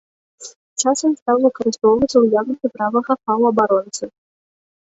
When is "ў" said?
2.23-2.41